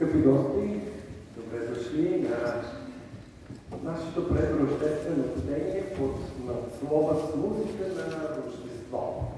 Скъпи 0.00 0.18
гости, 0.18 0.80
добре 1.36 1.66
дошли 1.66 2.28
на 2.28 2.62
нашето 3.82 4.28
предрождествено 4.28 5.24
бдение 5.36 5.94
под 5.98 6.16
надслова 6.46 7.14
с 7.14 7.36
музика 7.36 7.88
на 7.88 8.28
Рождество. 8.36 9.32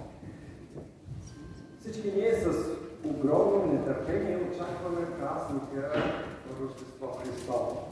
Всички 1.80 2.12
ние 2.17 2.35
с 2.35 2.67
огромно 3.04 3.72
нетърпение 3.72 4.37
очакваме 4.37 5.19
празника 5.19 6.03
Рождество 6.61 7.07
Христово. 7.07 7.89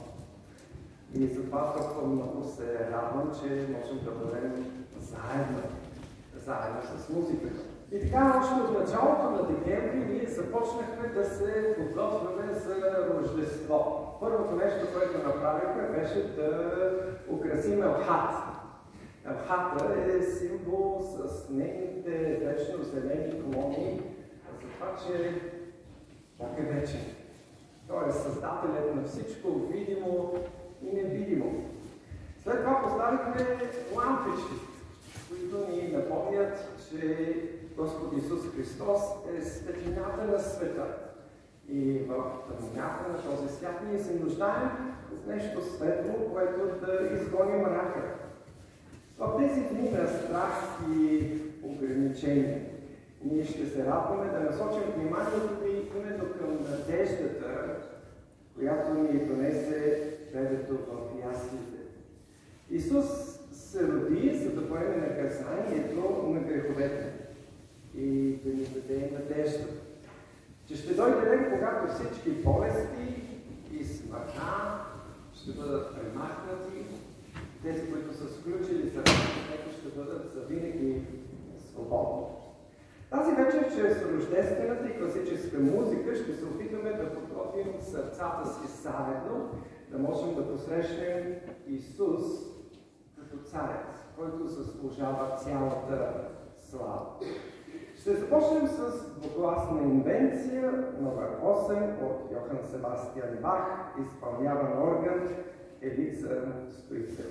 И 1.15 1.27
затова 1.27 1.73
толкова 1.73 2.09
много 2.09 2.45
се 2.57 2.91
радвам, 2.93 3.33
че 3.41 3.49
можем 3.49 4.05
да 4.05 4.11
бъдем 4.11 4.83
заедно, 5.01 5.63
заедно 6.47 6.81
с 6.83 7.09
музиката. 7.09 7.70
И 7.93 8.01
така, 8.01 8.41
още 8.43 8.55
от 8.55 8.81
началото 8.81 9.31
на 9.31 9.43
декември 9.43 10.13
ние 10.13 10.27
започнахме 10.27 11.09
да 11.09 11.25
се 11.25 11.75
подготвяме 11.79 12.53
за 12.53 13.07
Рождество. 13.11 14.07
Първото 14.21 14.57
нещо, 14.57 14.87
което 14.95 15.29
направихме, 15.29 15.99
беше 15.99 16.23
да 16.37 16.71
украсим 17.29 17.83
Елхат. 17.83 18.35
Елхата 19.27 19.95
е 20.13 20.23
символ 20.23 21.01
с 21.03 21.49
нейните 21.51 22.11
вечно 22.45 22.85
зелени 22.85 23.43
клони, 23.43 24.01
за 24.45 24.69
това, 24.69 24.97
че 25.07 25.41
Бог 26.39 26.59
е 26.59 26.63
вечен. 26.63 27.01
Той 27.89 28.09
е 28.09 28.13
създателят 28.13 28.95
на 28.95 29.03
всичко 29.05 29.49
видимо 29.73 30.35
и 30.83 30.97
невидимо. 30.97 31.65
След 32.43 32.59
това 32.59 32.83
поставихме 32.83 33.47
лампички, 33.97 34.55
които 35.29 35.71
ни 35.71 35.89
напомнят, 35.89 36.69
че 36.91 37.35
Господ 37.81 38.13
Исус 38.19 38.41
Христос 38.57 39.01
е 39.37 39.43
светлината 39.45 40.25
на 40.33 40.39
света. 40.39 40.87
И 41.69 41.99
в 41.99 42.25
тъмнината 42.49 43.13
на 43.13 43.23
този 43.23 43.57
свят 43.57 43.81
ние 43.91 43.99
се 43.99 44.15
нуждаем 44.15 44.71
от 45.13 45.27
нещо 45.27 45.63
светло, 45.63 46.33
което 46.33 46.87
да 46.87 47.15
изгони 47.15 47.57
мрака. 47.57 48.03
В 49.19 49.39
тези 49.39 49.61
дни 49.61 49.91
на 49.91 50.09
страх 50.09 50.81
и 50.97 51.29
ограничения 51.63 52.61
ние 53.25 53.45
ще 53.45 53.67
се 53.67 53.85
радваме 53.85 54.33
да 54.33 54.41
насочим 54.41 54.93
вниманието 54.97 55.65
ви 55.65 55.91
именно 55.97 56.25
към 56.39 56.59
надеждата, 56.71 57.77
която 58.55 58.95
ни 58.95 59.27
донесе 59.27 60.09
бебето 60.33 60.75
в 60.75 61.29
яслите. 61.29 61.81
Исус 62.71 63.07
се 63.53 63.89
роди, 63.89 64.39
за 64.39 64.51
да 64.51 64.69
поеме 64.69 64.97
наказанието 64.97 66.27
на 66.29 66.41
греховете 66.41 67.10
и 67.95 68.37
да 68.45 68.51
ни 68.55 68.65
даде 68.65 69.11
надежда, 69.13 69.67
че 70.67 70.77
ще 70.77 70.95
дойде 70.95 71.21
ден, 71.21 71.51
когато 71.53 71.95
всички 71.95 72.31
болести 72.31 73.23
и 73.73 73.85
смъртта 73.85 74.85
ще 75.35 75.53
бъдат 75.53 75.95
премахнати, 75.95 76.87
тези, 77.63 77.93
които 77.93 78.15
са 78.15 78.29
сключили 78.35 78.89
за 78.89 78.99
него, 78.99 79.71
ще 79.81 79.89
бъдат 79.99 80.33
завинаги 80.35 81.03
свободни. 81.59 82.27
Тази 83.11 83.33
вечер, 83.33 83.75
чрез 83.75 84.03
рождествената 84.03 84.89
и 84.89 84.99
класическа 84.99 85.59
музика, 85.59 86.17
ще 86.17 86.35
се 86.35 86.45
опитаме 86.45 86.93
да 86.93 87.15
подготвим 87.15 87.81
сърцата 87.81 88.49
си 88.49 88.83
заедно, 88.83 89.51
да 89.91 89.99
можем 89.99 90.35
да 90.35 90.49
посрещнем 90.53 91.35
Исус 91.67 92.23
като 93.17 93.43
царец, 93.45 93.87
който 94.19 94.47
заслужава 94.47 95.37
цялата 95.37 96.29
слава. 96.71 97.07
Ще 98.01 98.15
започнем 98.15 98.67
с 98.67 99.05
двугласна 99.21 99.83
инвенция 99.83 100.73
номер 101.01 101.29
8 101.43 102.03
от 102.03 102.33
Йохан 102.33 102.59
Себастиан 102.71 103.39
Бах, 103.43 103.95
изпълняван 104.01 104.83
орган 104.83 105.29
Елица 105.83 106.29
Стоицева. 106.71 107.31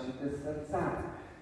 вашите 0.00 0.36
сърца. 0.36 0.92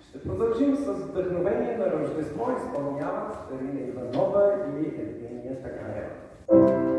Ще 0.08 0.22
продължим 0.22 0.76
с 0.76 0.92
вдъхновение 0.92 1.76
на 1.76 1.92
Рождество, 1.92 2.56
изпълняват 2.56 3.34
Старина 3.34 3.80
Иванова 3.80 4.54
и 4.78 4.86
Евгения 4.86 5.62
Тагарева. 5.62 6.97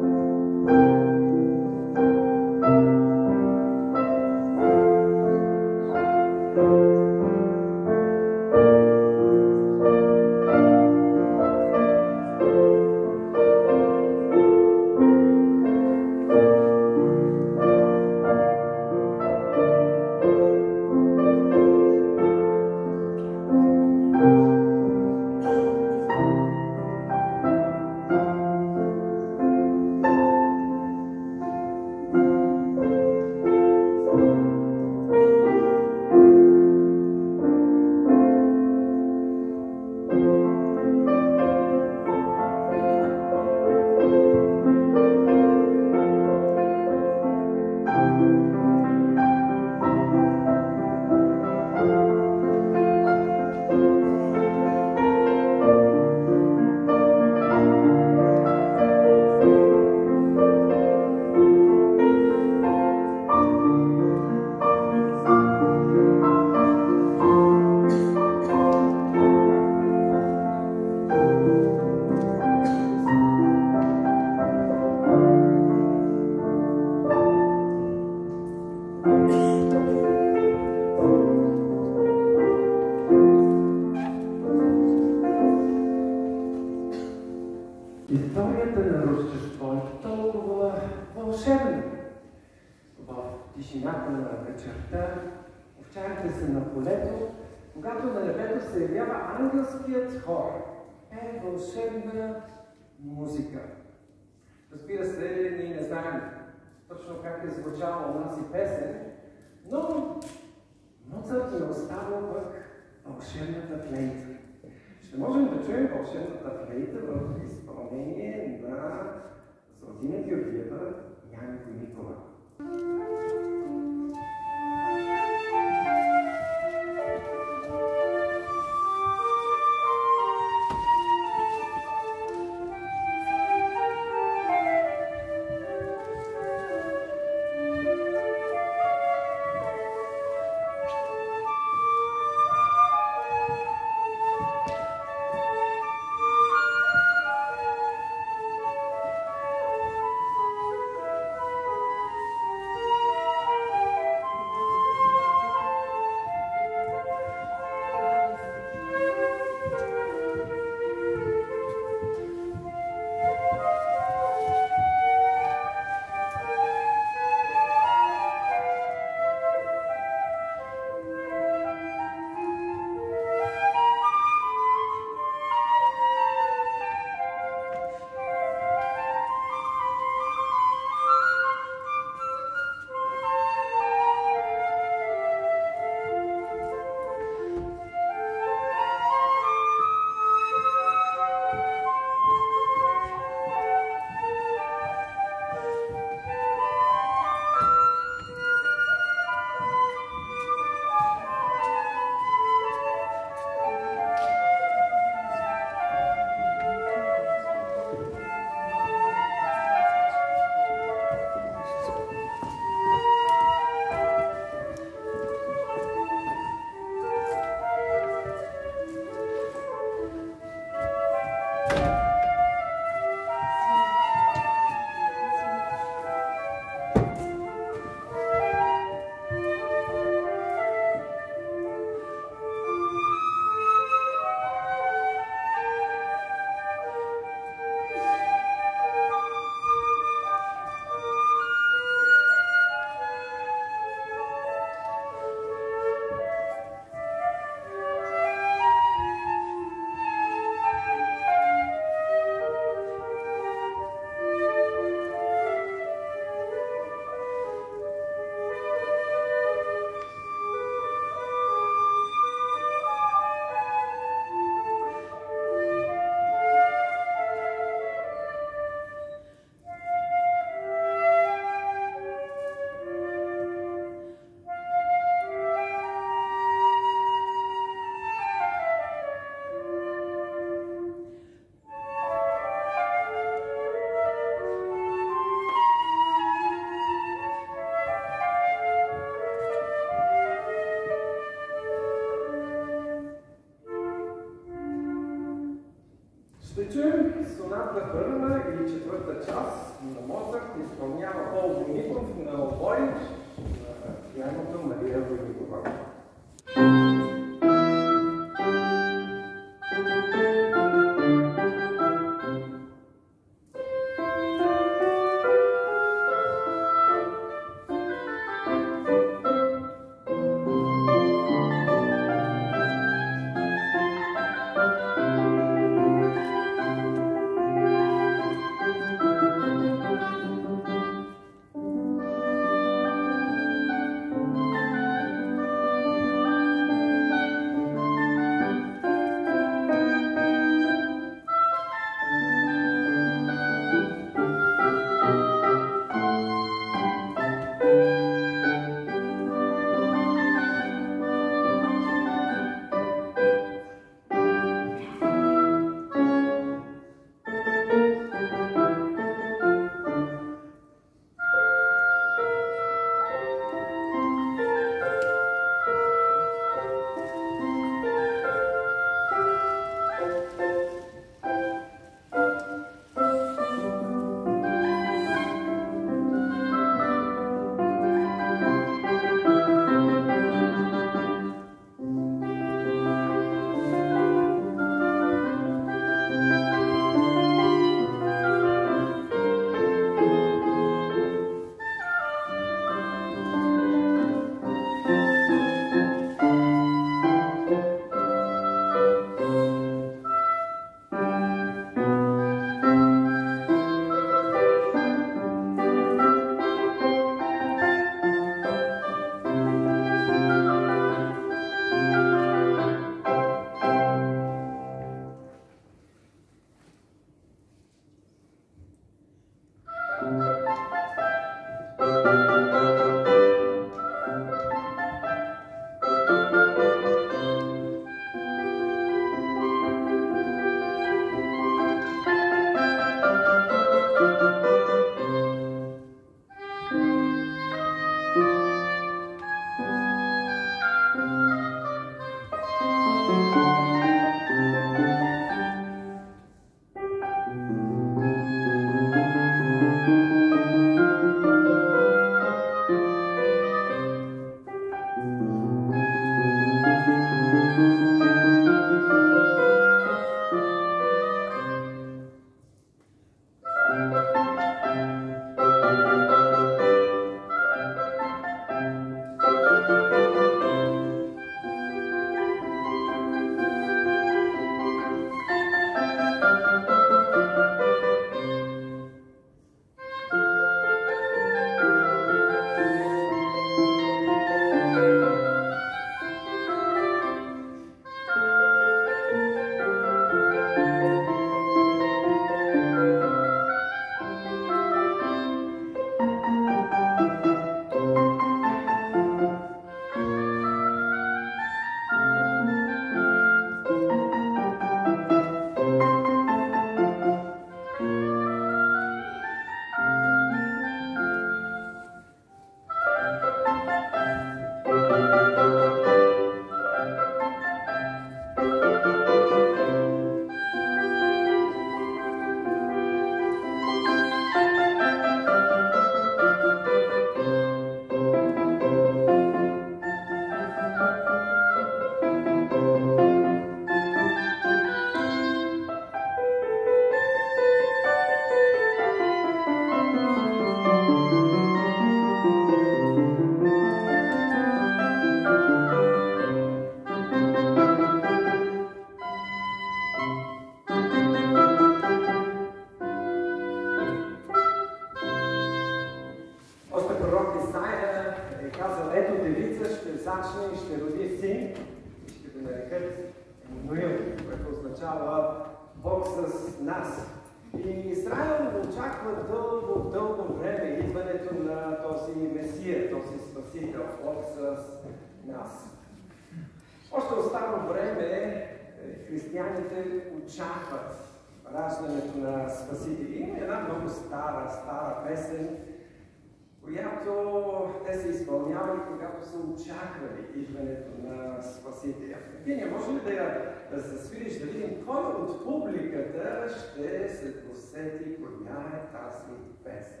Тази 599.71 600.00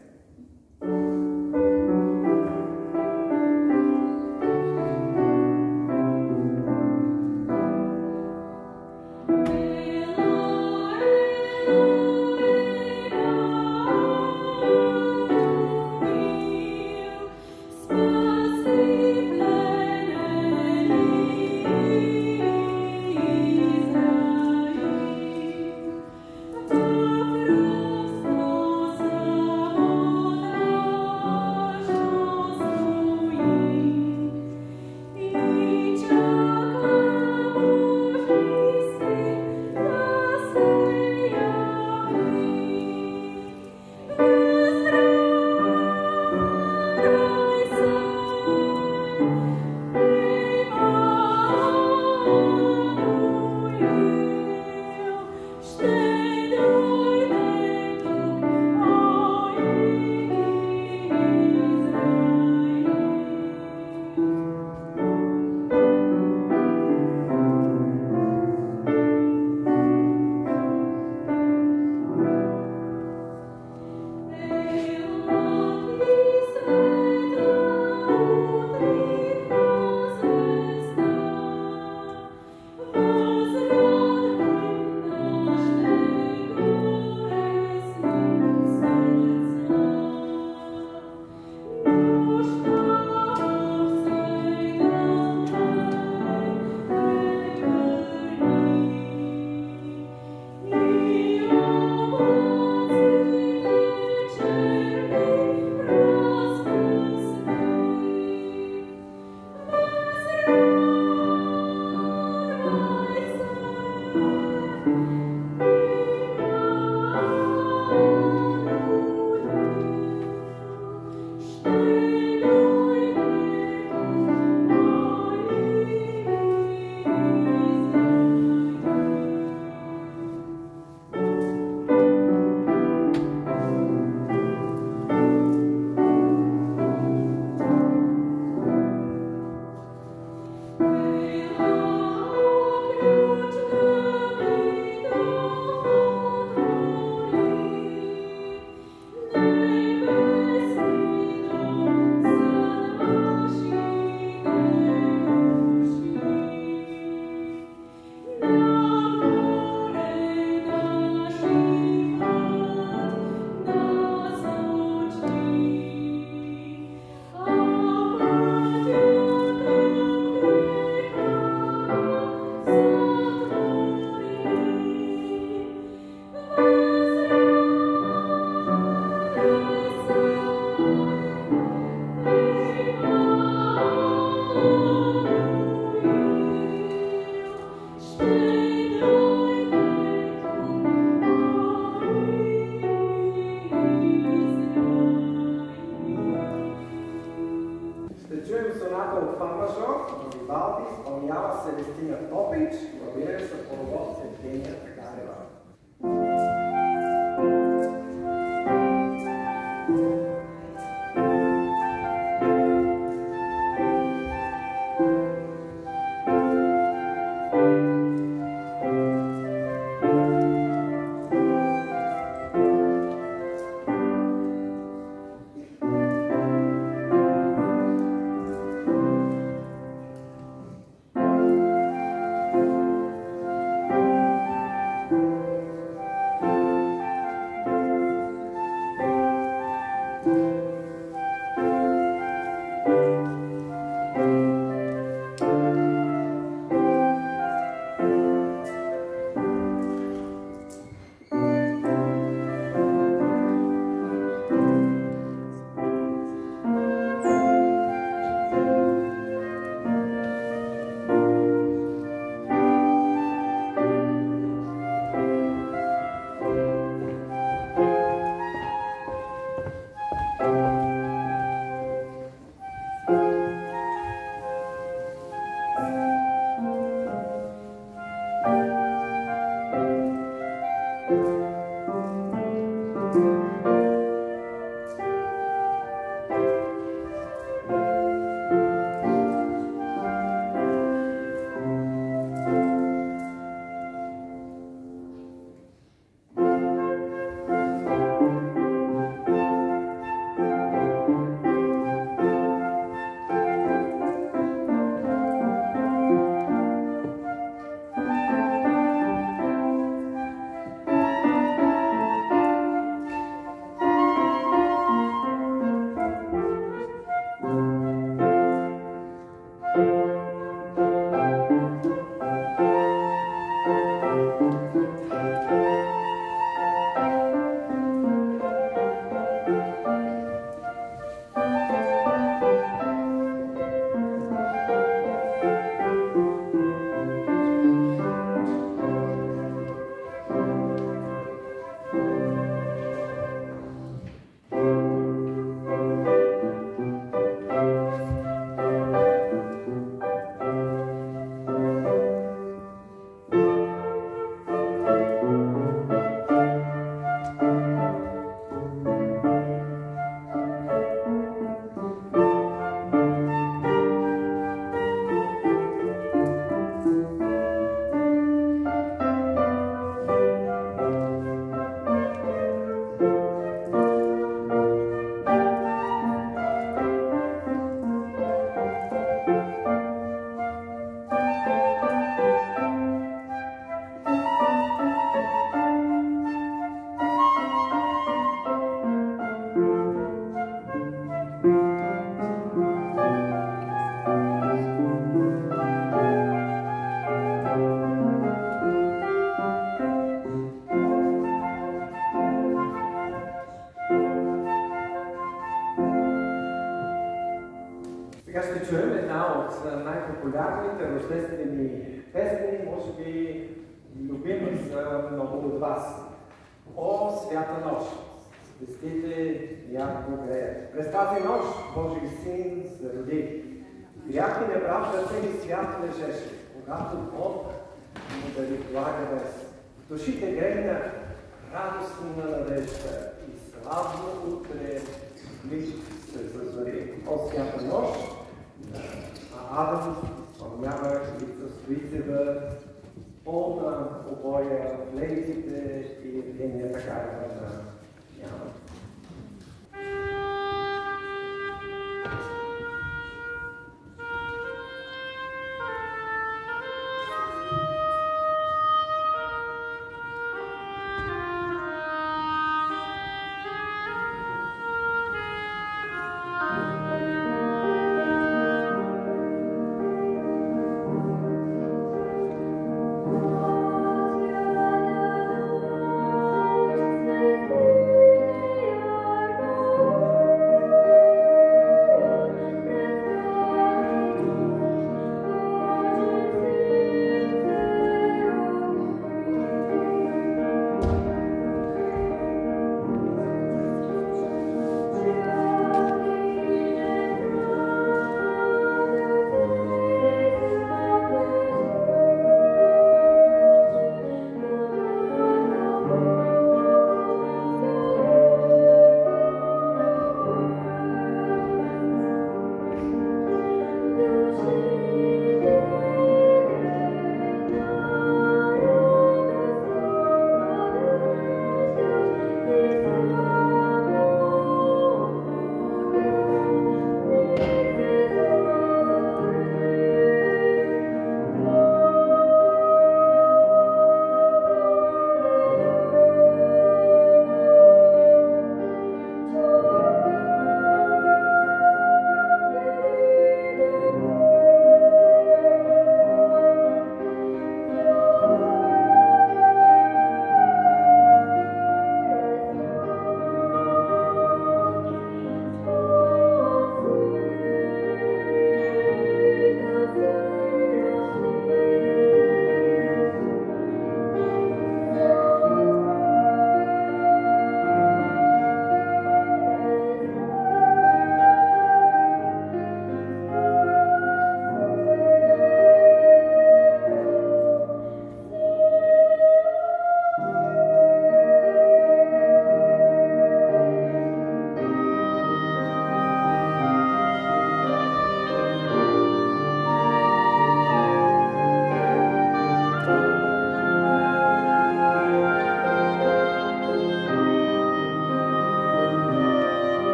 Degna, 204.41 204.75
Careva. 204.95 205.60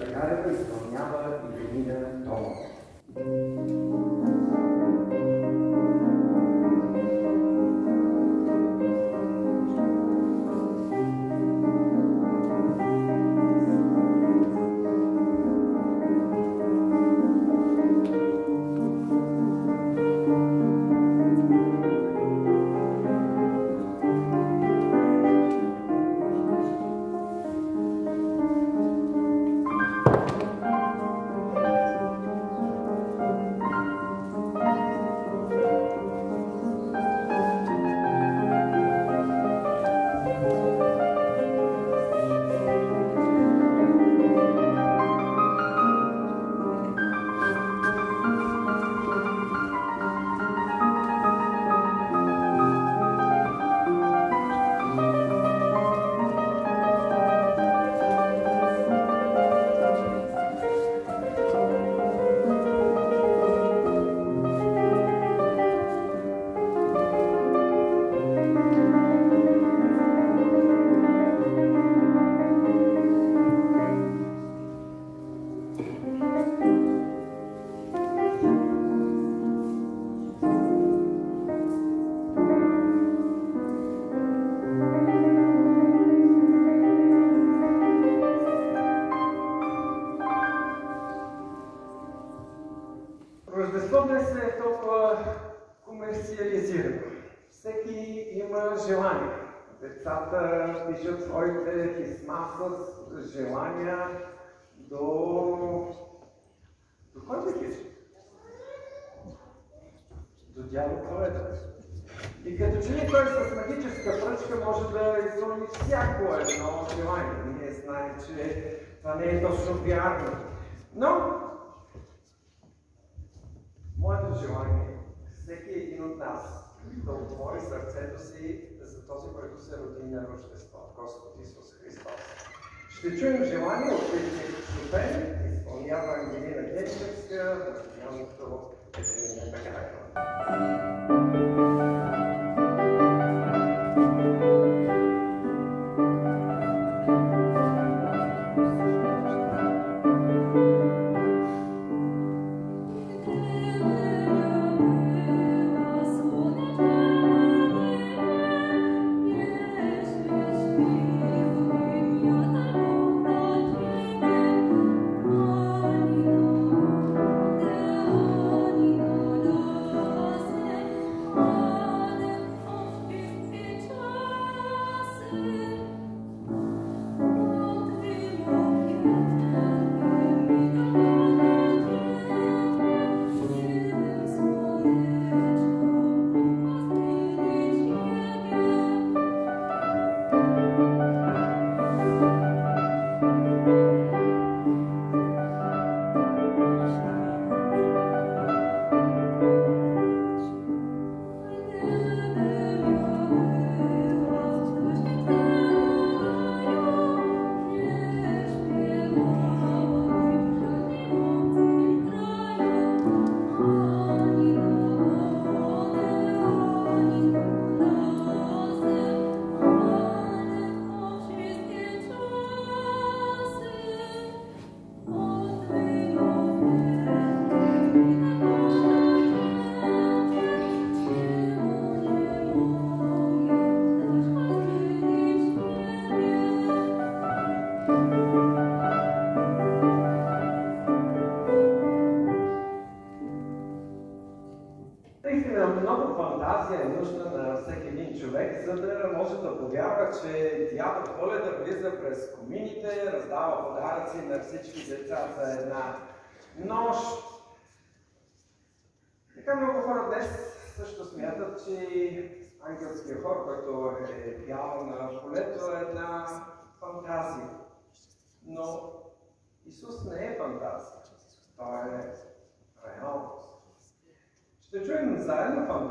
Тагарева 0.00 0.52
изпълнява 0.52 1.40
Ирина 1.64 2.24
Томова. 2.24 2.66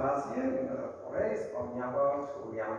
Заедно 0.02 0.62
фантазия 0.62 0.74
на 0.74 0.88
поле 0.91 1.34
изпълнява 1.34 2.28
Флориан 2.28 2.78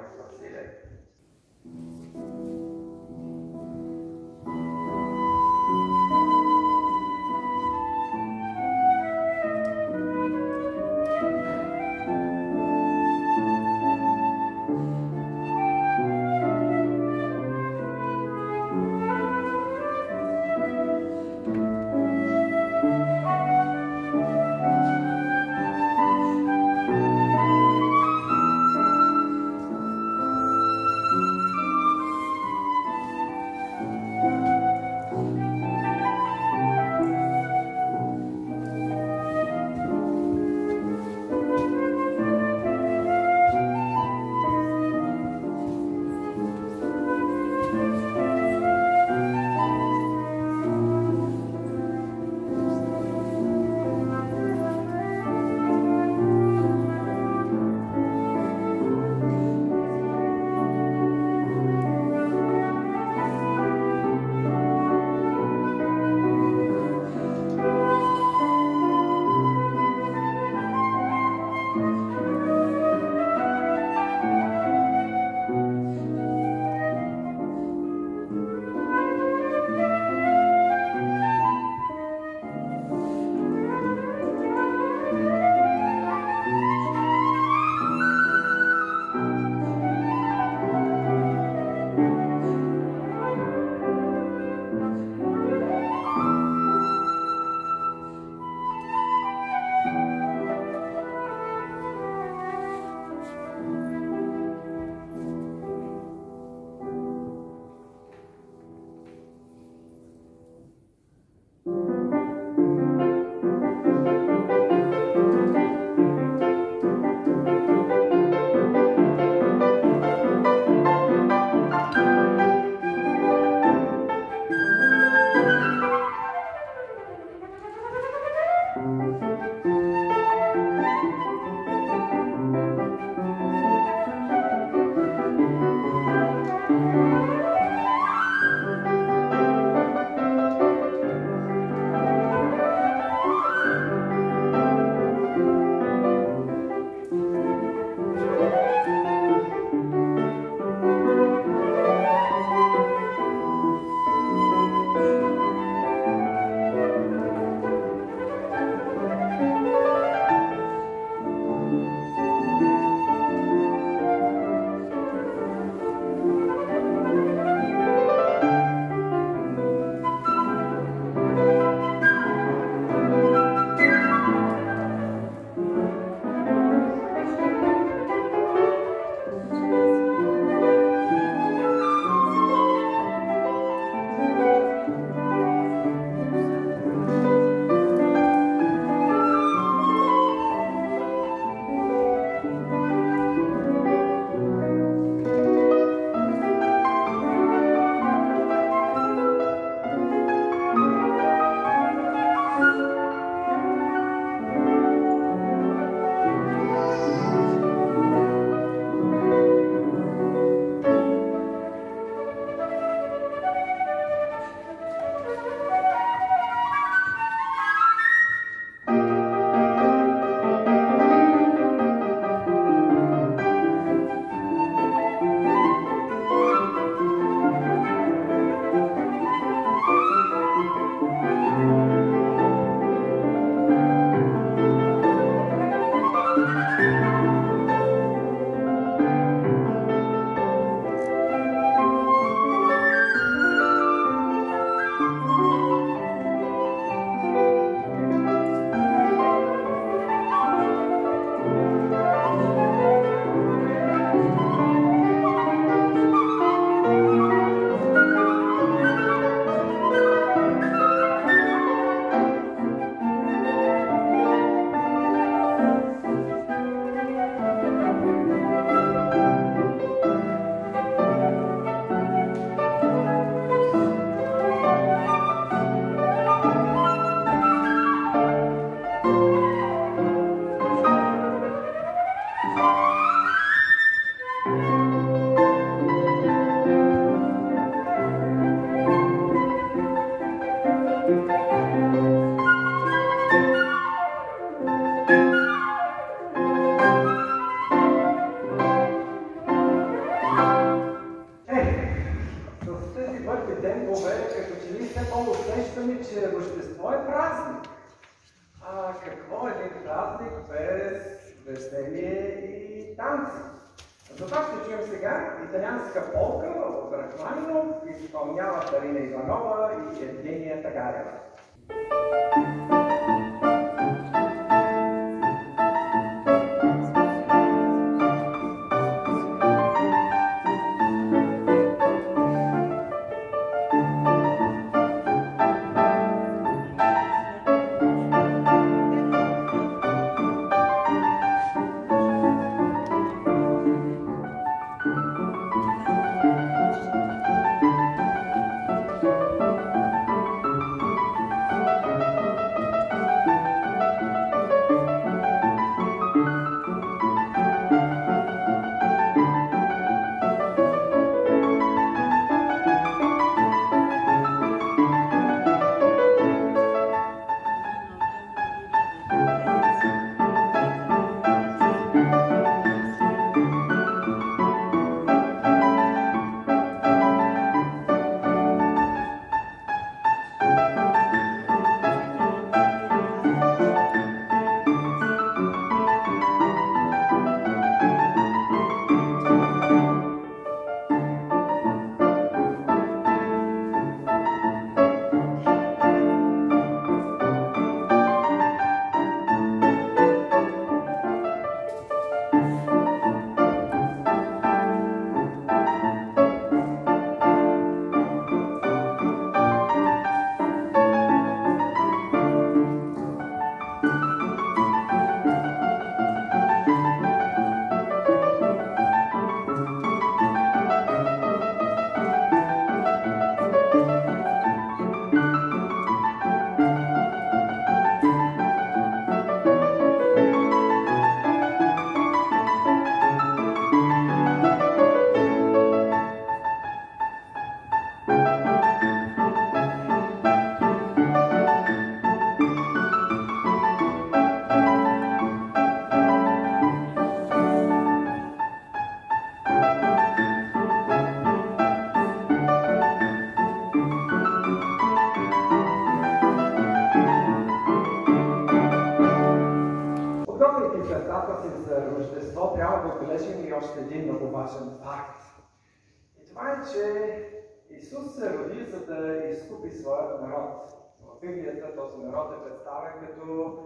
Библията 471.22 471.76
този 471.76 472.02
народ 472.02 472.32
е 472.32 472.44
представен 472.44 472.92
като 473.00 473.58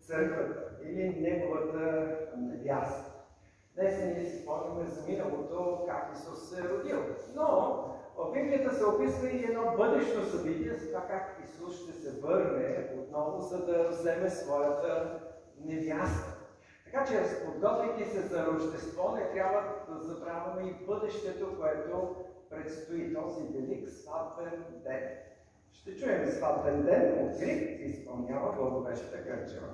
църквата 0.00 0.70
или 0.82 1.20
неговата 1.20 2.18
невяста. 2.36 3.12
Днес 3.74 4.04
ние 4.04 4.24
си 4.24 4.42
спомняме 4.42 4.84
за 4.84 5.08
миналото, 5.08 5.84
как 5.86 6.10
Исус 6.14 6.50
се 6.50 6.60
е 6.60 6.68
родил. 6.68 6.98
Но 7.34 7.78
в 8.16 8.32
Библията 8.32 8.74
се 8.74 8.84
описва 8.84 9.28
и 9.28 9.44
едно 9.44 9.76
бъдещо 9.76 10.24
събитие 10.24 10.74
за 10.74 10.86
това 10.86 11.00
как 11.00 11.40
Исус 11.44 11.82
ще 11.82 11.92
се 11.92 12.20
върне 12.20 12.90
отново, 12.98 13.40
за 13.40 13.66
да 13.66 13.88
вземе 13.88 14.30
своята 14.30 15.20
невяста. 15.64 16.36
Така 16.84 17.04
че, 17.04 17.44
подготвяйки 17.44 18.04
се 18.04 18.20
за 18.20 18.46
Рождество, 18.46 19.16
не 19.16 19.30
трябва 19.30 19.62
да 19.88 19.98
забравяме 19.98 20.62
и 20.62 20.86
бъдещето, 20.86 21.56
което 21.60 22.14
предстои 22.50 23.14
този 23.14 23.42
велик 23.42 23.88
сватбен 23.88 24.64
ден. 24.84 25.02
Ще 25.72 25.96
чуем 25.96 26.26
сватбен 26.26 26.82
ден 26.82 27.24
от 27.24 27.38
Крик, 27.38 27.80
изпълнява 27.80 28.56
Благовеща 28.56 29.24
Кърчева. 29.24 29.68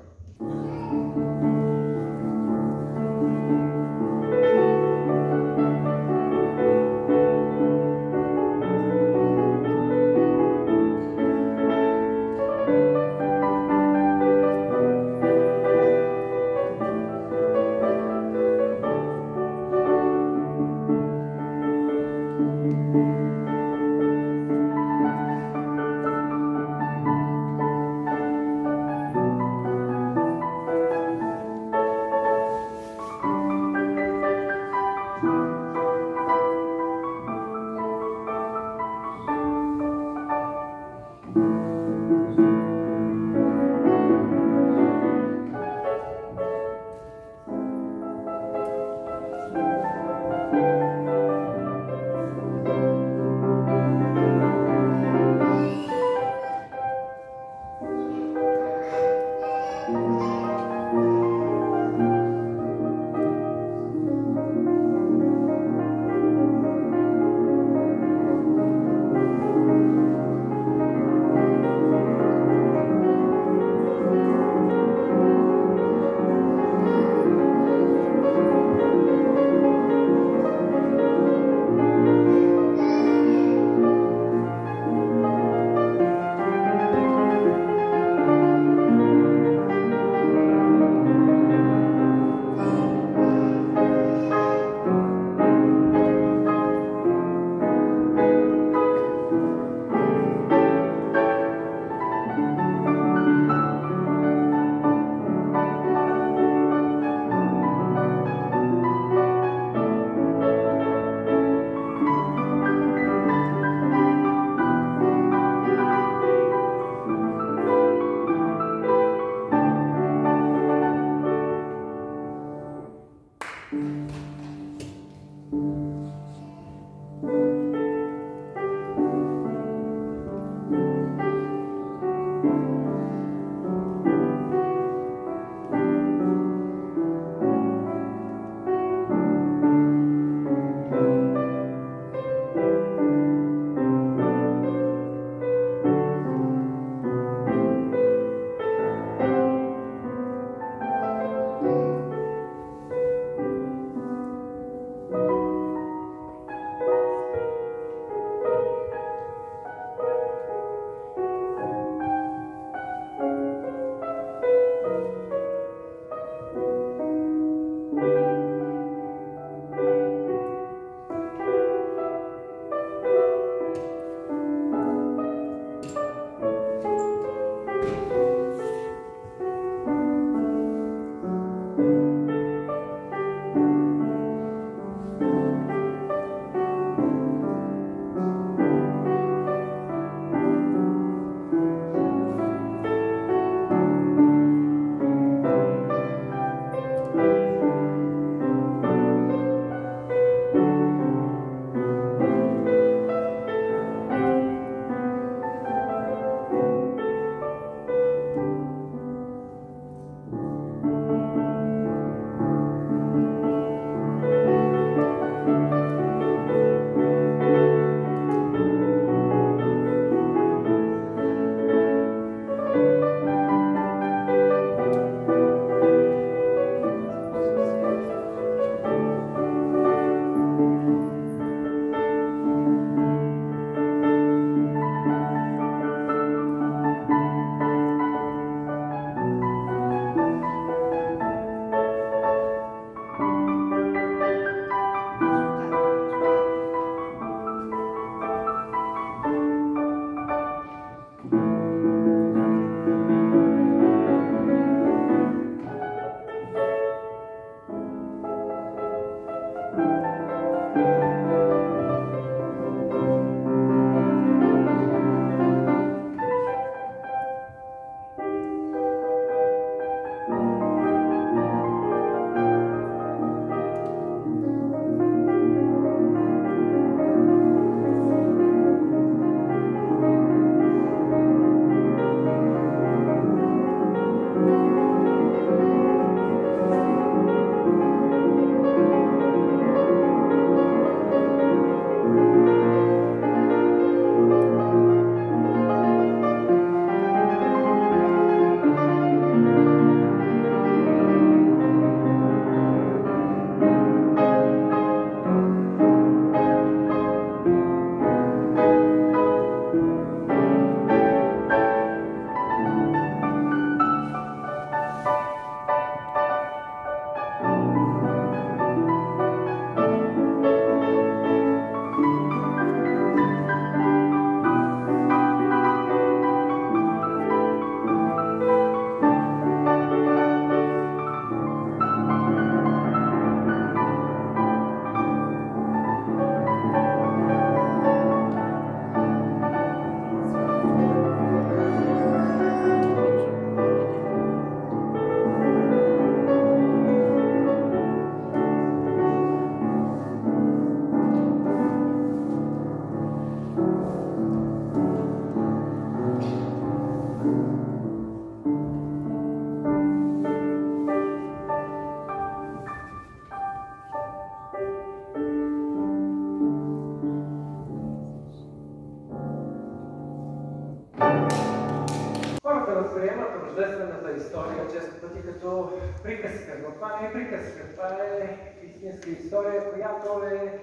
Това 376.99 377.09
е 377.09 377.12
приказка, 377.12 377.74
това 377.74 377.88
е 377.88 378.38
истинска 378.66 379.11
история, 379.11 379.72
която 379.72 380.24
е 380.24 380.61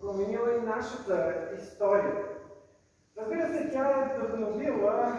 променила 0.00 0.56
и 0.56 0.66
нашата 0.66 1.34
история. 1.62 2.14
Разбира 3.18 3.48
се, 3.48 3.70
тя 3.72 3.90
е 3.90 4.18
вдъхновила 4.18 5.18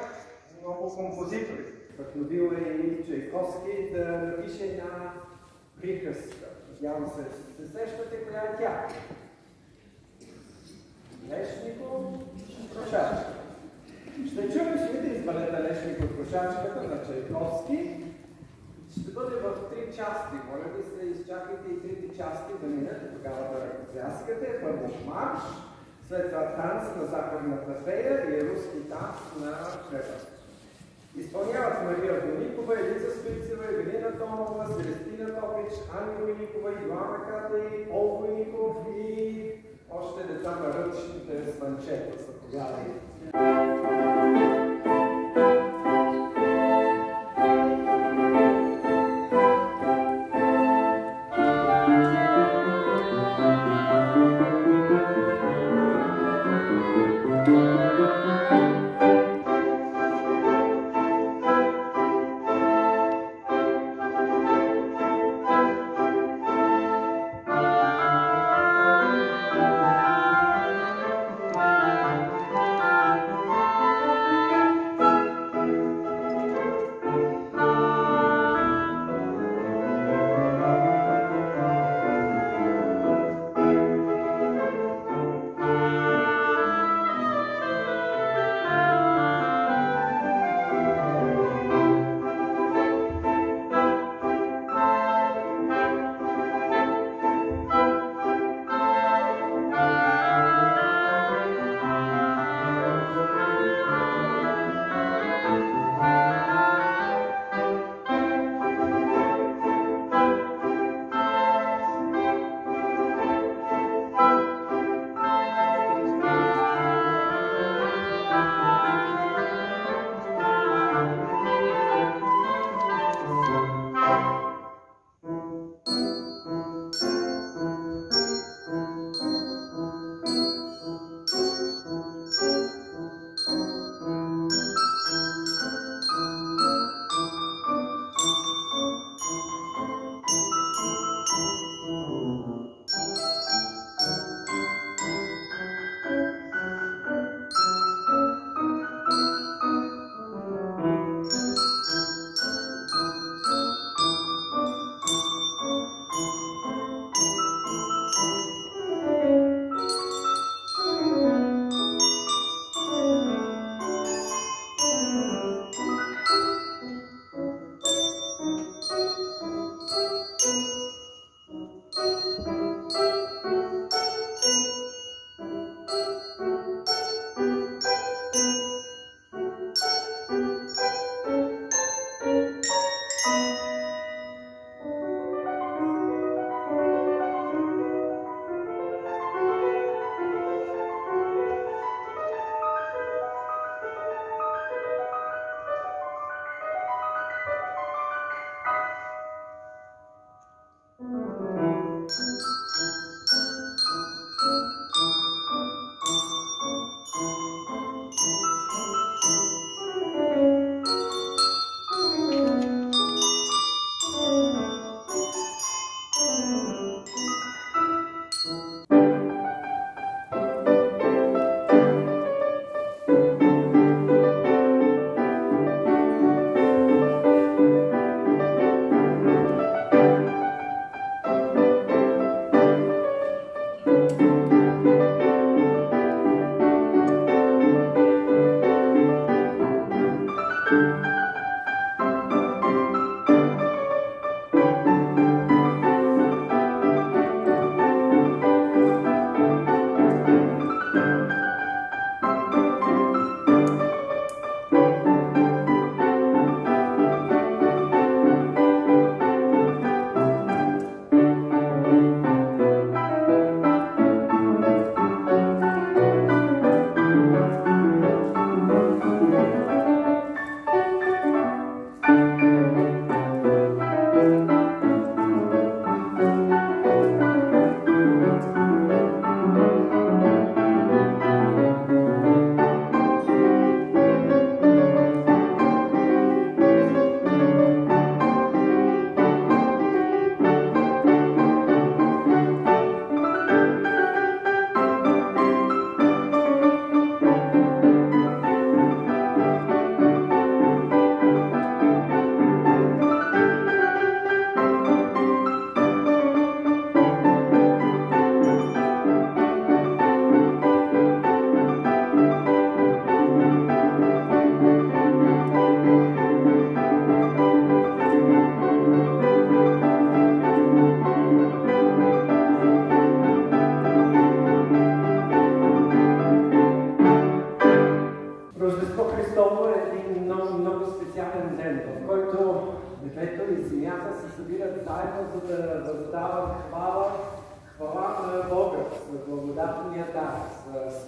много 0.61 0.95
композитори. 0.95 1.65
Вдъхновила 1.93 2.53
и 2.59 3.05
Чайковски 3.07 3.91
да 3.93 4.05
напише 4.05 4.65
една 4.65 5.13
приказка. 5.81 6.45
Надявам 6.71 7.07
се, 7.07 7.23
се 7.63 7.71
сещате 7.71 8.17
коя 8.27 8.41
е 8.41 8.57
тя. 8.57 8.87
Лешников 11.29 12.05
Прошачка. 12.73 13.33
Ще 14.27 14.51
чуем 14.51 14.77
швите 14.77 15.07
из 15.07 15.25
балета 15.25 15.63
Лешников 15.63 16.17
Прошачката 16.17 16.87
на 16.87 17.05
Чайковски. 17.05 18.02
Ще 19.01 19.11
бъде 19.11 19.35
в 19.35 19.69
три 19.69 19.95
части. 19.95 20.35
Моля 20.47 20.69
ви 20.77 20.83
се, 20.83 21.05
изчакайте 21.05 21.67
и 21.73 21.81
трите 21.81 22.17
части 22.17 22.53
да 22.61 22.67
минете 22.67 23.05
тогава 23.15 23.43
да 23.51 23.65
ръкопляскате. 23.65 24.59
Първо 24.61 24.89
марш, 25.05 25.41
след 26.07 26.29
това 26.29 26.45
танц 26.55 26.83
на 26.97 27.05
западната 27.05 27.73
фея 27.85 28.15
и 28.29 28.49
руски 28.49 28.89
танц 28.89 29.17
на 29.41 29.51
шепа. 29.89 30.17
Изпълняват 31.17 31.83
Мария 31.83 32.21
Доникова, 32.25 32.79
Елиза 32.79 33.11
Спицева, 33.11 33.63
Евелина 33.69 34.19
Томова, 34.19 34.67
Селестина 34.67 35.39
Топич, 35.39 35.73
Ани 35.97 36.13
Войникова, 36.19 36.69
Йоанна 36.69 37.19
Катей, 37.27 37.87
Ол 37.91 38.17
Войников 38.17 38.75
и 38.97 39.51
още 39.91 40.23
деца 40.33 40.51
на 40.51 40.67
ръчните 40.73 41.51
звънчета. 41.51 42.23
Заповядайте. 42.23 43.03
за 43.33 44.62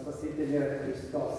Спасителя 0.05 0.79
Христос. 0.85 1.33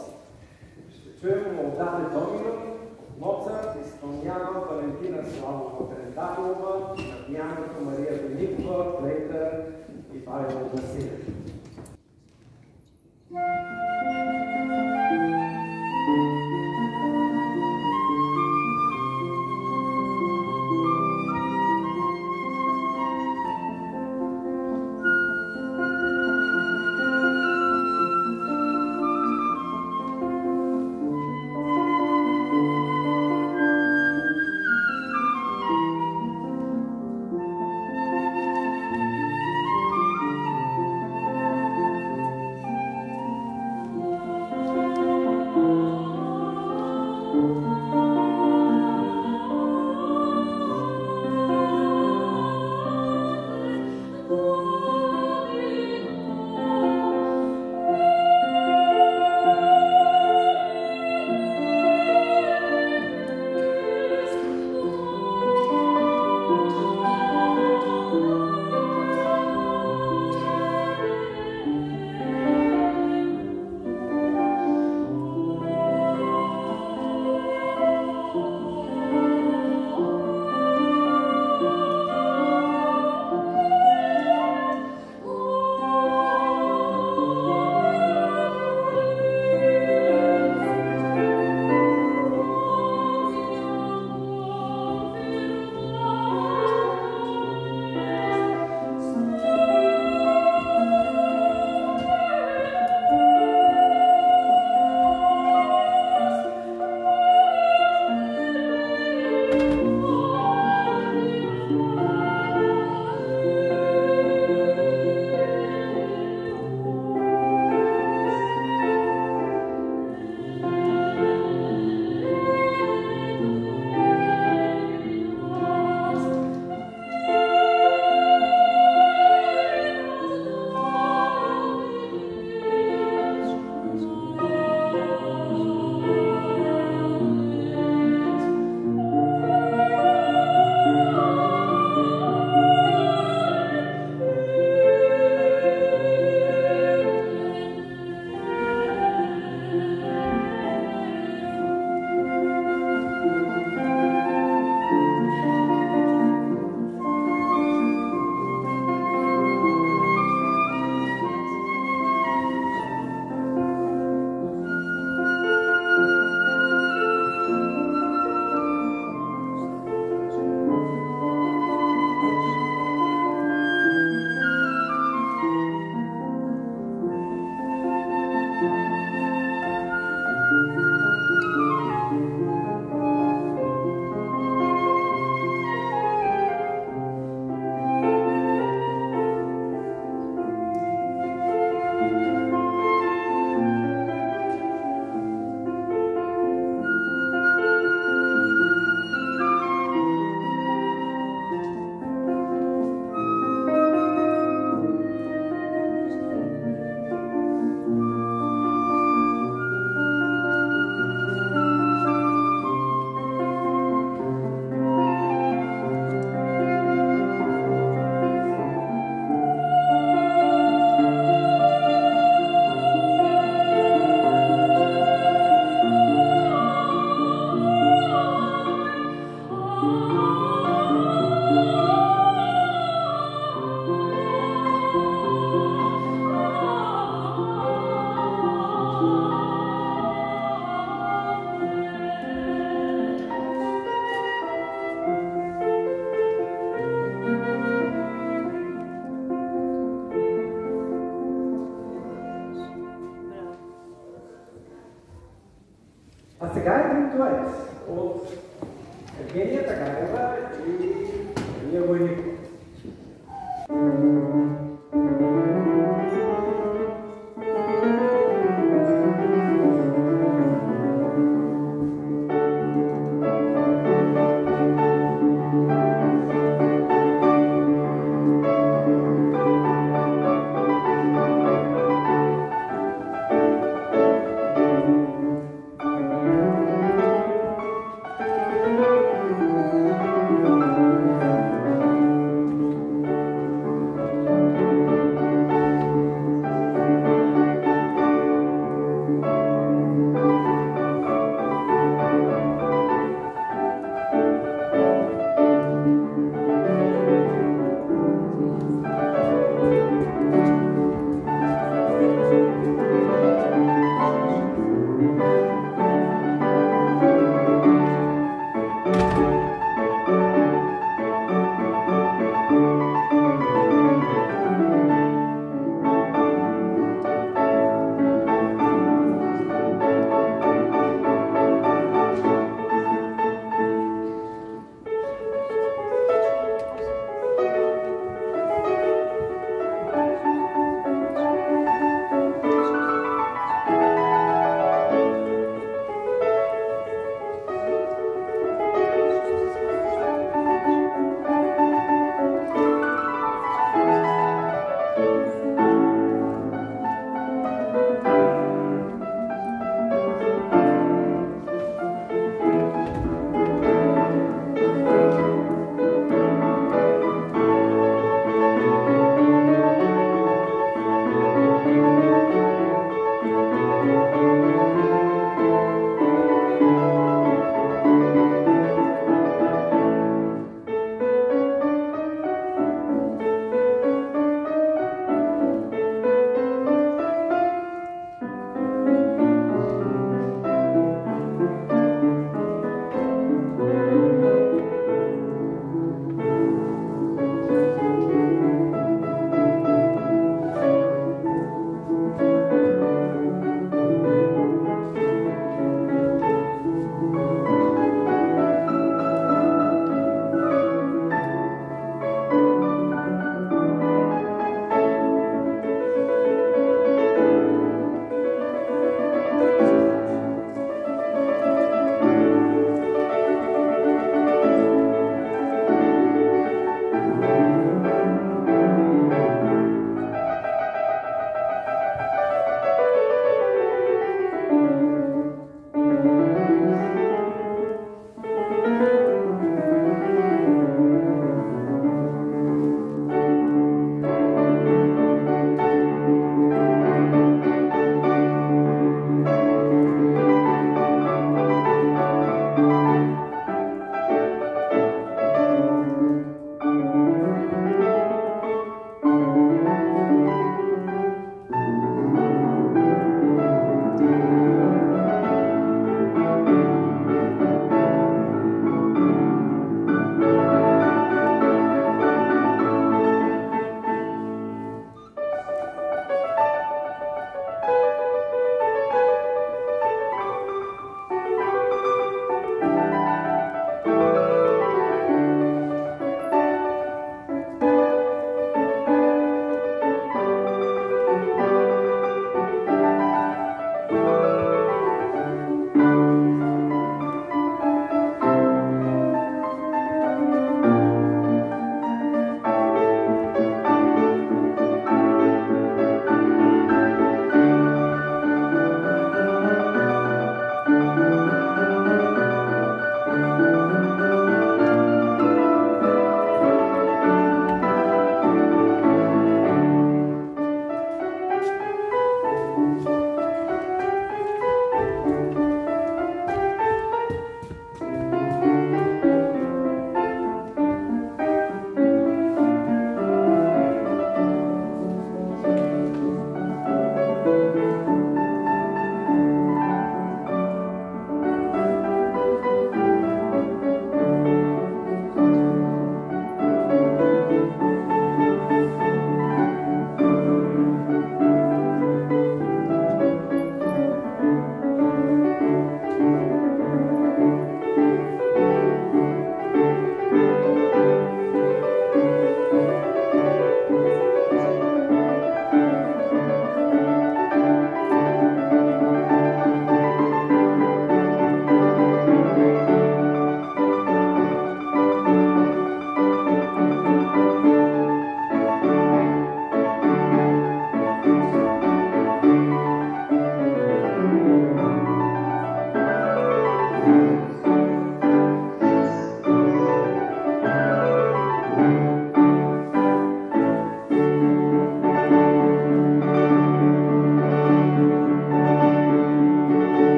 Ще 0.91 1.21
чуем 1.21 1.57
Молдаве 1.57 2.05
Домино, 2.05 2.77
Моцарт 3.21 3.87
изпълнява 3.87 4.61
Валентина 4.71 5.25
Славова 5.31 5.95
Трендахова, 5.95 6.97
Надмяната 6.99 7.81
Мария 7.81 8.23
Беникова, 8.23 8.99
Клейта 8.99 9.67
и 10.15 10.25
Павел 10.25 10.71
Василев. 10.75 11.27